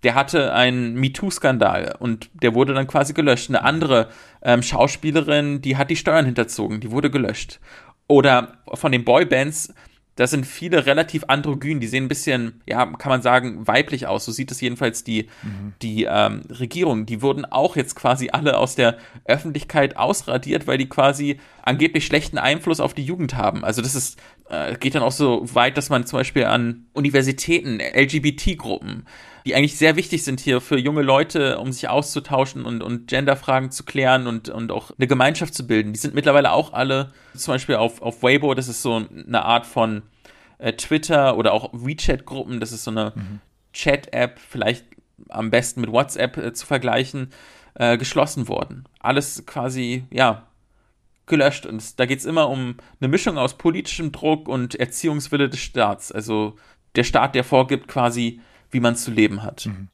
Der 0.05 0.15
hatte 0.15 0.53
einen 0.53 0.95
MeToo-Skandal 0.95 1.97
und 1.99 2.31
der 2.35 2.55
wurde 2.55 2.75
dann 2.75 2.87
quasi 2.87 3.15
gelöscht. 3.15 3.49
Eine 3.49 3.65
andere 3.65 4.11
ähm, 4.43 4.63
Schauspielerin, 4.63 5.63
die 5.63 5.77
hat 5.77 5.91
die 5.91 5.97
Steuern 5.97 6.27
hinterzogen, 6.27 6.81
die 6.81 6.91
wurde 6.91 7.11
gelöscht. 7.11 7.59
Oder 8.07 8.59
von 8.75 8.93
den 8.93 9.05
Boybands, 9.05 9.73
das 10.17 10.31
sind 10.31 10.47
viele 10.47 10.87
relativ 10.87 11.25
androgyn, 11.27 11.81
die 11.81 11.89
sehen 11.89 12.05
ein 12.05 12.09
bisschen, 12.09 12.63
ja, 12.69 12.87
kann 12.87 13.11
man 13.11 13.23
sagen, 13.23 13.67
weiblich 13.67 14.07
aus. 14.07 14.25
So 14.25 14.31
sieht 14.31 14.51
es 14.53 14.61
jedenfalls 14.61 15.03
die, 15.03 15.29
mhm. 15.43 15.73
die 15.83 16.05
ähm, 16.05 16.43
Regierung. 16.51 17.07
Die 17.07 17.21
wurden 17.21 17.45
auch 17.45 17.75
jetzt 17.75 17.97
quasi 17.97 18.29
alle 18.31 18.59
aus 18.59 18.77
der 18.77 18.99
Öffentlichkeit 19.25 19.97
ausradiert, 19.97 20.67
weil 20.67 20.79
die 20.79 20.89
quasi 20.89 21.41
angeblich 21.63 22.07
schlechten 22.07 22.39
Einfluss 22.39 22.79
auf 22.79 22.95
die 22.95 23.05
Jugend 23.05 23.35
haben. 23.35 23.65
Also 23.65 23.83
das 23.83 23.97
ist, 23.97 24.21
äh, 24.51 24.77
geht 24.77 24.95
dann 24.95 25.03
auch 25.03 25.13
so 25.13 25.43
weit, 25.53 25.77
dass 25.77 25.91
man 25.91 26.07
zum 26.07 26.21
Beispiel 26.21 26.45
an 26.45 26.87
Universitäten, 26.93 27.81
LGBT-Gruppen, 27.81 29.07
die 29.45 29.55
eigentlich 29.55 29.77
sehr 29.77 29.97
wichtig 29.97 30.25
sind 30.25 30.41
hier 30.41 30.61
für 30.61 30.79
junge 30.79 31.03
Leute, 31.03 31.59
um 31.59 31.71
sich 31.71 31.89
auszutauschen 31.89 32.65
und, 32.65 32.83
und 32.83 33.09
Genderfragen 33.09 33.71
zu 33.71 33.85
klären 33.85 34.27
und, 34.27 34.49
und 34.49 34.73
auch 34.73 34.91
eine 34.97 35.07
Gemeinschaft 35.07 35.55
zu 35.55 35.67
bilden. 35.67 35.93
Die 35.93 35.99
sind 35.99 36.15
mittlerweile 36.15 36.53
auch 36.53 36.73
alle, 36.73 37.13
zum 37.35 37.55
Beispiel 37.55 37.77
auf, 37.77 38.01
auf 38.01 38.23
Weibo, 38.23 38.55
das 38.55 38.69
ist 38.69 38.81
so 38.81 38.95
eine 38.95 39.45
Art 39.45 39.67
von 39.67 40.03
äh, 40.59 40.73
Twitter 40.73 41.37
oder 41.37 41.53
auch 41.53 41.71
WeChat-Gruppen, 41.73 42.59
das 42.59 42.73
ist 42.73 42.85
so 42.85 42.91
eine 42.91 43.13
mhm. 43.15 43.41
Chat-App, 43.75 44.39
vielleicht 44.39 44.87
am 45.29 45.51
besten 45.51 45.83
mit 45.83 45.93
WhatsApp 45.93 46.39
äh, 46.39 46.53
zu 46.55 46.67
vergleichen, 46.67 47.31
äh, 47.75 47.99
geschlossen 47.99 48.49
worden. 48.49 48.85
Alles 49.01 49.45
quasi, 49.45 50.05
ja, 50.11 50.47
gelöscht. 51.27 51.67
Und 51.67 51.99
da 51.99 52.07
geht 52.07 52.19
es 52.19 52.25
immer 52.25 52.49
um 52.49 52.77
eine 53.01 53.09
Mischung 53.09 53.39
aus 53.39 53.59
politischem 53.59 54.13
Druck 54.13 54.49
und 54.49 54.75
Erziehungswille 54.75 55.49
des 55.49 55.61
Staats. 55.61 56.13
Also 56.13 56.57
der 56.97 57.05
Staat, 57.05 57.35
der 57.35 57.45
vorgibt 57.45 57.89
quasi, 57.89 58.41
wie 58.75 58.81
man 58.81 58.97
zu 58.97 59.11
leben 59.11 59.43
hat. 59.43 59.67
Mhm. 59.67 59.89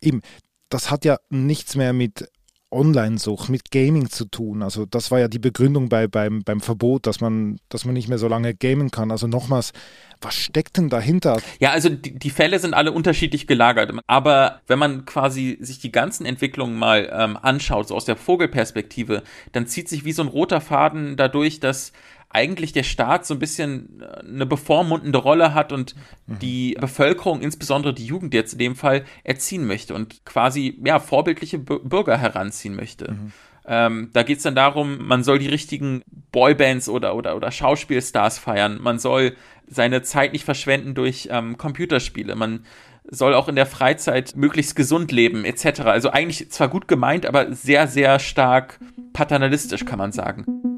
Eben, 0.00 0.22
das 0.68 0.90
hat 0.90 1.04
ja 1.04 1.18
nichts 1.30 1.76
mehr 1.76 1.92
mit 1.92 2.28
Online-Sucht, 2.72 3.50
mit 3.50 3.70
Gaming 3.70 4.08
zu 4.08 4.24
tun. 4.24 4.62
Also 4.62 4.86
das 4.86 5.10
war 5.10 5.20
ja 5.20 5.28
die 5.28 5.38
Begründung 5.38 5.88
bei, 5.88 6.08
beim, 6.08 6.42
beim 6.42 6.60
Verbot, 6.60 7.06
dass 7.06 7.20
man, 7.20 7.58
dass 7.68 7.84
man 7.84 7.94
nicht 7.94 8.08
mehr 8.08 8.18
so 8.18 8.28
lange 8.28 8.54
gamen 8.54 8.90
kann. 8.90 9.10
Also 9.10 9.26
nochmals, 9.26 9.72
was 10.20 10.34
steckt 10.34 10.78
denn 10.78 10.88
dahinter? 10.88 11.40
Ja, 11.60 11.70
also 11.70 11.90
die, 11.90 12.18
die 12.18 12.30
Fälle 12.30 12.58
sind 12.58 12.74
alle 12.74 12.92
unterschiedlich 12.92 13.46
gelagert. 13.46 13.92
Aber 14.06 14.62
wenn 14.66 14.78
man 14.78 15.04
quasi 15.04 15.58
sich 15.60 15.78
die 15.78 15.92
ganzen 15.92 16.24
Entwicklungen 16.24 16.78
mal 16.78 17.10
ähm, 17.12 17.36
anschaut, 17.36 17.88
so 17.88 17.94
aus 17.94 18.06
der 18.06 18.16
Vogelperspektive, 18.16 19.22
dann 19.52 19.66
zieht 19.66 19.88
sich 19.88 20.04
wie 20.04 20.12
so 20.12 20.22
ein 20.22 20.28
roter 20.28 20.60
Faden 20.60 21.16
dadurch, 21.16 21.60
dass 21.60 21.92
eigentlich 22.32 22.72
der 22.72 22.82
Staat 22.82 23.26
so 23.26 23.34
ein 23.34 23.38
bisschen 23.38 24.00
äh, 24.00 24.20
eine 24.20 24.46
bevormundende 24.46 25.18
Rolle 25.18 25.54
hat 25.54 25.72
und 25.72 25.94
mhm. 26.26 26.38
die 26.38 26.76
Bevölkerung, 26.80 27.40
insbesondere 27.40 27.94
die 27.94 28.06
Jugend 28.06 28.34
jetzt 28.34 28.54
in 28.54 28.58
dem 28.58 28.76
Fall, 28.76 29.04
erziehen 29.24 29.66
möchte 29.66 29.94
und 29.94 30.24
quasi 30.24 30.80
ja 30.84 30.98
vorbildliche 30.98 31.58
Bürger 31.58 32.16
heranziehen 32.18 32.74
möchte. 32.74 33.12
Mhm. 33.12 33.32
Ähm, 33.64 34.10
da 34.12 34.22
geht 34.24 34.38
es 34.38 34.42
dann 34.42 34.56
darum, 34.56 35.06
man 35.06 35.22
soll 35.22 35.38
die 35.38 35.48
richtigen 35.48 36.02
Boybands 36.32 36.88
oder, 36.88 37.14
oder, 37.14 37.36
oder 37.36 37.50
Schauspielstars 37.52 38.38
feiern. 38.38 38.78
Man 38.80 38.98
soll 38.98 39.36
seine 39.68 40.02
Zeit 40.02 40.32
nicht 40.32 40.44
verschwenden 40.44 40.94
durch 40.94 41.28
ähm, 41.30 41.56
Computerspiele. 41.58 42.34
Man 42.34 42.64
soll 43.04 43.34
auch 43.34 43.48
in 43.48 43.56
der 43.56 43.66
Freizeit 43.66 44.36
möglichst 44.36 44.76
gesund 44.76 45.12
leben, 45.12 45.44
etc. 45.44 45.82
Also 45.82 46.10
eigentlich 46.10 46.50
zwar 46.50 46.68
gut 46.68 46.88
gemeint, 46.88 47.26
aber 47.26 47.52
sehr, 47.52 47.86
sehr 47.86 48.18
stark 48.18 48.80
paternalistisch, 49.12 49.84
kann 49.84 49.98
man 49.98 50.12
sagen. 50.12 50.71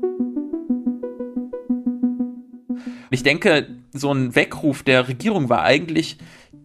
Ich 3.14 3.22
denke, 3.22 3.68
so 3.92 4.12
ein 4.12 4.34
Weckruf 4.34 4.82
der 4.82 5.06
Regierung 5.06 5.48
war 5.48 5.62
eigentlich 5.62 6.18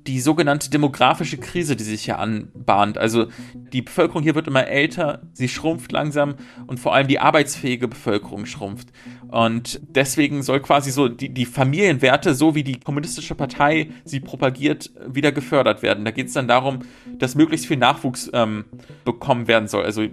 die 0.08 0.20
sogenannte 0.20 0.72
demografische 0.72 1.38
Krise, 1.38 1.76
die 1.76 1.84
sich 1.84 2.06
hier 2.06 2.18
anbahnt. 2.18 2.98
Also 2.98 3.28
die 3.54 3.84
Bevölkerung 3.84 4.24
hier 4.24 4.34
wird 4.34 4.48
immer 4.48 4.66
älter, 4.66 5.22
sie 5.34 5.48
schrumpft 5.48 5.92
langsam 5.92 6.38
und 6.66 6.80
vor 6.80 6.96
allem 6.96 7.08
die 7.08 7.20
arbeitsfähige 7.20 7.88
Bevölkerung 7.88 8.48
schrumpft. 8.48 8.88
Und 9.28 9.80
deswegen 9.90 10.42
soll 10.42 10.60
quasi 10.60 10.90
so 10.90 11.08
die, 11.08 11.30
die 11.30 11.46
Familienwerte, 11.46 12.34
so 12.34 12.56
wie 12.56 12.64
die 12.64 12.80
kommunistische 12.80 13.36
Partei 13.36 13.92
sie 14.04 14.20
propagiert, 14.20 14.90
wieder 15.08 15.32
gefördert 15.32 15.84
werden. 15.84 16.04
Da 16.04 16.10
geht 16.10 16.30
es 16.30 16.34
dann 16.34 16.48
darum, 16.48 16.80
dass 17.20 17.36
möglichst 17.36 17.68
viel 17.68 17.78
Nachwuchs 17.78 18.32
ähm, 18.34 18.66
bekommen 19.06 19.48
werden 19.48 19.68
soll. 19.68 19.84
Also 19.84 20.08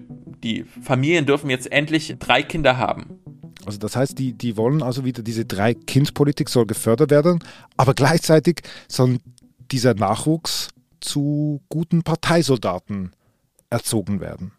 die 0.45 0.65
Familien 0.65 1.25
dürfen 1.25 1.49
jetzt 1.49 1.73
endlich 1.73 2.15
drei 2.19 2.43
Kinder 2.43 2.77
haben. 2.77 3.21
Also 3.67 3.79
das 3.79 3.97
heißt, 3.97 4.19
die, 4.19 4.33
die 4.33 4.57
wollen 4.57 4.83
also 4.83 5.05
wieder 5.05 5.23
diese 5.23 5.45
Drei-Kind-Politik 5.45 6.49
soll 6.49 6.67
gefördert 6.67 7.11
werden, 7.11 7.43
aber 7.77 7.95
gleichzeitig 7.95 8.63
soll 8.89 9.19
dieser 9.71 9.95
Nachwuchs 9.95 10.69
zu 11.01 11.61
guten 11.69 12.03
Parteisoldaten 12.03 13.13
erzogen 13.71 14.21
werden. 14.21 14.53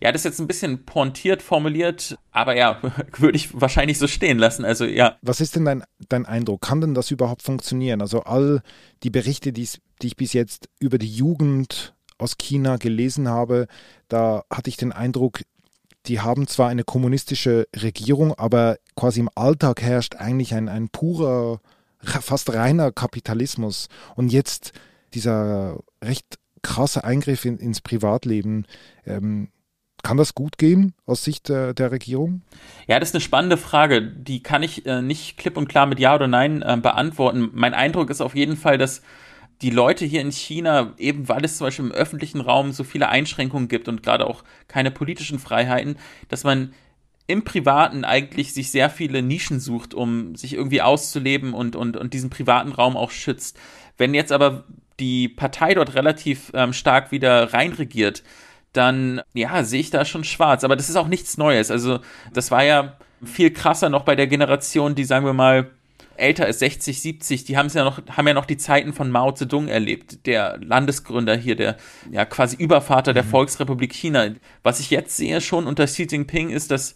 Ja, 0.00 0.12
das 0.12 0.22
ist 0.22 0.24
jetzt 0.24 0.40
ein 0.40 0.46
bisschen 0.46 0.84
pointiert 0.84 1.42
formuliert, 1.42 2.16
aber 2.32 2.56
ja, 2.56 2.80
würde 3.18 3.36
ich 3.36 3.60
wahrscheinlich 3.60 3.98
so 3.98 4.06
stehen 4.06 4.38
lassen. 4.38 4.64
Also 4.64 4.84
ja. 4.84 5.16
Was 5.22 5.40
ist 5.40 5.56
denn 5.56 5.64
dein, 5.64 5.84
dein 6.08 6.26
Eindruck? 6.26 6.62
Kann 6.62 6.80
denn 6.80 6.94
das 6.94 7.10
überhaupt 7.10 7.42
funktionieren? 7.42 8.00
Also 8.00 8.20
all 8.22 8.62
die 9.02 9.10
Berichte, 9.10 9.52
die 9.52 9.68
ich 10.02 10.16
bis 10.16 10.32
jetzt 10.32 10.68
über 10.78 10.98
die 10.98 11.12
Jugend 11.12 11.94
aus 12.18 12.36
China 12.38 12.76
gelesen 12.76 13.28
habe, 13.28 13.66
da 14.08 14.44
hatte 14.50 14.68
ich 14.68 14.76
den 14.76 14.92
Eindruck, 14.92 15.40
die 16.06 16.20
haben 16.20 16.46
zwar 16.46 16.68
eine 16.68 16.84
kommunistische 16.84 17.66
Regierung, 17.76 18.34
aber 18.34 18.78
quasi 18.96 19.20
im 19.20 19.30
Alltag 19.34 19.82
herrscht 19.82 20.16
eigentlich 20.16 20.54
ein, 20.54 20.68
ein 20.68 20.88
purer, 20.88 21.60
fast 22.02 22.52
reiner 22.52 22.90
Kapitalismus. 22.92 23.88
Und 24.16 24.32
jetzt 24.32 24.72
dieser 25.12 25.78
recht 26.02 26.38
krasse 26.62 27.04
Eingriff 27.04 27.44
in, 27.44 27.58
ins 27.58 27.80
Privatleben. 27.80 28.66
Ähm, 29.06 29.48
kann 30.02 30.16
das 30.16 30.34
gut 30.34 30.56
gehen 30.56 30.94
aus 31.04 31.24
Sicht 31.24 31.50
der, 31.50 31.74
der, 31.74 31.90
Regierung? 31.90 32.40
Ja, 32.86 32.98
das 32.98 33.10
ist 33.10 33.14
eine 33.14 33.20
spannende 33.20 33.58
Frage. 33.58 34.00
Die 34.02 34.42
kann 34.42 34.62
ich 34.62 34.86
äh, 34.86 35.02
nicht 35.02 35.36
klipp 35.36 35.58
und 35.58 35.68
klar 35.68 35.84
mit 35.84 36.00
Ja 36.00 36.14
oder 36.14 36.26
Nein 36.26 36.62
äh, 36.62 36.78
beantworten. 36.80 37.50
Mein 37.52 37.74
Eindruck 37.74 38.08
ist 38.08 38.22
auf 38.22 38.34
jeden 38.34 38.56
Fall, 38.56 38.78
dass 38.78 39.02
die 39.62 39.70
Leute 39.70 40.04
hier 40.04 40.20
in 40.20 40.32
China, 40.32 40.94
eben 40.96 41.28
weil 41.28 41.44
es 41.44 41.58
zum 41.58 41.66
Beispiel 41.66 41.84
im 41.86 41.92
öffentlichen 41.92 42.40
Raum 42.40 42.72
so 42.72 42.84
viele 42.84 43.08
Einschränkungen 43.08 43.68
gibt 43.68 43.88
und 43.88 44.02
gerade 44.02 44.26
auch 44.26 44.42
keine 44.68 44.90
politischen 44.90 45.38
Freiheiten, 45.38 45.96
dass 46.28 46.44
man 46.44 46.72
im 47.26 47.44
Privaten 47.44 48.04
eigentlich 48.04 48.54
sich 48.54 48.70
sehr 48.70 48.90
viele 48.90 49.22
Nischen 49.22 49.60
sucht, 49.60 49.94
um 49.94 50.34
sich 50.34 50.54
irgendwie 50.54 50.82
auszuleben 50.82 51.54
und, 51.54 51.76
und, 51.76 51.96
und 51.96 52.12
diesen 52.12 52.30
privaten 52.30 52.72
Raum 52.72 52.96
auch 52.96 53.10
schützt. 53.10 53.58
Wenn 53.96 54.14
jetzt 54.14 54.32
aber 54.32 54.64
die 54.98 55.28
Partei 55.28 55.74
dort 55.74 55.94
relativ 55.94 56.50
ähm, 56.54 56.72
stark 56.72 57.12
wieder 57.12 57.52
reinregiert, 57.52 58.22
dann 58.72 59.20
ja, 59.32 59.62
sehe 59.62 59.80
ich 59.80 59.90
da 59.90 60.04
schon 60.04 60.24
schwarz. 60.24 60.64
Aber 60.64 60.74
das 60.74 60.88
ist 60.88 60.96
auch 60.96 61.08
nichts 61.08 61.38
Neues. 61.38 61.70
Also 61.70 62.00
das 62.32 62.50
war 62.50 62.64
ja 62.64 62.96
viel 63.24 63.52
krasser 63.52 63.90
noch 63.90 64.04
bei 64.04 64.16
der 64.16 64.26
Generation, 64.26 64.94
die, 64.94 65.04
sagen 65.04 65.26
wir 65.26 65.32
mal, 65.32 65.70
älter 66.20 66.46
ist, 66.46 66.60
60, 66.60 67.00
70, 67.00 67.44
die 67.44 67.56
haben 67.56 67.68
ja 67.68 67.84
noch, 67.84 68.00
haben 68.08 68.28
ja 68.28 68.34
noch 68.34 68.46
die 68.46 68.56
Zeiten 68.56 68.92
von 68.92 69.10
Mao 69.10 69.32
Zedong 69.32 69.68
erlebt, 69.68 70.26
der 70.26 70.58
Landesgründer 70.62 71.36
hier, 71.36 71.56
der 71.56 71.76
ja 72.10 72.24
quasi 72.24 72.56
Übervater 72.56 73.12
der 73.12 73.24
mhm. 73.24 73.28
Volksrepublik 73.28 73.92
China. 73.92 74.28
Was 74.62 74.80
ich 74.80 74.90
jetzt 74.90 75.16
sehe 75.16 75.40
schon 75.40 75.66
unter 75.66 75.86
Xi 75.86 76.06
Jinping 76.10 76.50
ist, 76.50 76.70
dass 76.70 76.94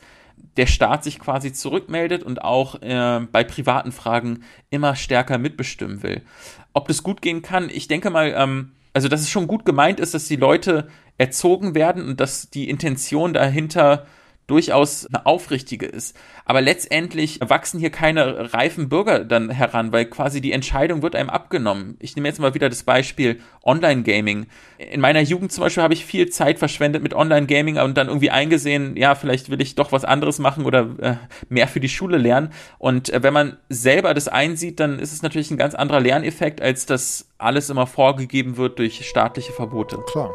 der 0.56 0.66
Staat 0.66 1.04
sich 1.04 1.18
quasi 1.18 1.52
zurückmeldet 1.52 2.22
und 2.22 2.42
auch 2.42 2.80
äh, 2.82 3.20
bei 3.30 3.44
privaten 3.44 3.92
Fragen 3.92 4.44
immer 4.70 4.96
stärker 4.96 5.38
mitbestimmen 5.38 6.02
will. 6.02 6.22
Ob 6.72 6.88
das 6.88 7.02
gut 7.02 7.22
gehen 7.22 7.42
kann, 7.42 7.70
ich 7.70 7.88
denke 7.88 8.10
mal, 8.10 8.34
ähm, 8.36 8.72
also 8.92 9.08
dass 9.08 9.20
es 9.20 9.30
schon 9.30 9.46
gut 9.46 9.64
gemeint 9.64 10.00
ist, 10.00 10.14
dass 10.14 10.28
die 10.28 10.36
Leute 10.36 10.88
erzogen 11.18 11.74
werden 11.74 12.08
und 12.08 12.20
dass 12.20 12.50
die 12.50 12.68
Intention 12.68 13.32
dahinter 13.32 14.06
durchaus 14.46 15.06
eine 15.06 15.26
aufrichtige 15.26 15.86
ist. 15.86 16.16
Aber 16.44 16.60
letztendlich 16.60 17.40
wachsen 17.40 17.80
hier 17.80 17.90
keine 17.90 18.52
reifen 18.52 18.88
Bürger 18.88 19.24
dann 19.24 19.50
heran, 19.50 19.92
weil 19.92 20.04
quasi 20.04 20.40
die 20.40 20.52
Entscheidung 20.52 21.02
wird 21.02 21.16
einem 21.16 21.30
abgenommen. 21.30 21.96
Ich 22.00 22.14
nehme 22.16 22.28
jetzt 22.28 22.40
mal 22.40 22.54
wieder 22.54 22.68
das 22.68 22.82
Beispiel 22.82 23.40
Online-Gaming. 23.62 24.46
In 24.76 25.00
meiner 25.00 25.20
Jugend 25.20 25.52
zum 25.52 25.62
Beispiel 25.62 25.82
habe 25.82 25.94
ich 25.94 26.04
viel 26.04 26.28
Zeit 26.28 26.58
verschwendet 26.58 27.02
mit 27.02 27.14
Online-Gaming 27.14 27.78
und 27.78 27.96
dann 27.96 28.08
irgendwie 28.08 28.30
eingesehen, 28.30 28.96
ja, 28.96 29.14
vielleicht 29.14 29.50
will 29.50 29.60
ich 29.62 29.74
doch 29.74 29.92
was 29.92 30.04
anderes 30.04 30.38
machen 30.38 30.66
oder 30.66 30.90
äh, 31.00 31.14
mehr 31.48 31.68
für 31.68 31.80
die 31.80 31.88
Schule 31.88 32.18
lernen. 32.18 32.50
Und 32.78 33.10
äh, 33.10 33.22
wenn 33.22 33.32
man 33.32 33.56
selber 33.70 34.12
das 34.12 34.28
einsieht, 34.28 34.80
dann 34.80 34.98
ist 34.98 35.12
es 35.12 35.22
natürlich 35.22 35.50
ein 35.50 35.58
ganz 35.58 35.74
anderer 35.74 36.00
Lerneffekt, 36.00 36.60
als 36.60 36.84
dass 36.84 37.30
alles 37.38 37.70
immer 37.70 37.86
vorgegeben 37.86 38.58
wird 38.58 38.78
durch 38.78 39.06
staatliche 39.08 39.52
Verbote. 39.52 39.98
Klar. 40.10 40.30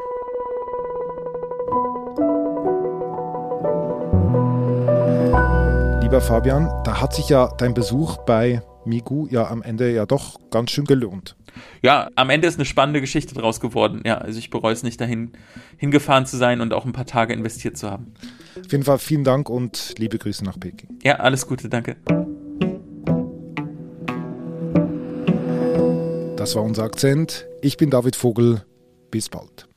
Lieber 6.19 6.33
Fabian, 6.33 6.83
da 6.83 6.99
hat 6.99 7.13
sich 7.13 7.29
ja 7.29 7.49
dein 7.57 7.73
Besuch 7.73 8.17
bei 8.25 8.61
Migu 8.83 9.27
ja 9.29 9.49
am 9.49 9.61
Ende 9.61 9.93
ja 9.93 10.05
doch 10.05 10.38
ganz 10.51 10.71
schön 10.71 10.83
gelohnt. 10.83 11.38
Ja, 11.81 12.09
am 12.15 12.29
Ende 12.29 12.47
ist 12.47 12.55
eine 12.55 12.65
spannende 12.65 12.99
Geschichte 12.99 13.35
draus 13.35 13.61
geworden. 13.61 14.01
Ja, 14.05 14.17
also 14.17 14.38
ich 14.38 14.49
bereue 14.49 14.73
es 14.73 14.83
nicht 14.83 14.99
dahin 14.99 15.31
hingefahren 15.77 16.25
zu 16.25 16.35
sein 16.35 16.59
und 16.59 16.73
auch 16.73 16.85
ein 16.85 16.91
paar 16.91 17.05
Tage 17.05 17.33
investiert 17.33 17.77
zu 17.77 17.89
haben. 17.89 18.13
Auf 18.57 18.71
jeden 18.71 18.83
Fall 18.83 18.99
vielen 18.99 19.23
Dank 19.23 19.49
und 19.49 19.95
liebe 19.97 20.17
Grüße 20.17 20.43
nach 20.43 20.59
Peking. 20.59 20.99
Ja, 21.03 21.15
alles 21.15 21.47
Gute, 21.47 21.69
danke. 21.69 21.95
Das 26.35 26.55
war 26.55 26.63
unser 26.63 26.83
Akzent. 26.83 27.45
Ich 27.61 27.77
bin 27.77 27.89
David 27.89 28.17
Vogel. 28.17 28.65
Bis 29.09 29.29
bald. 29.29 29.68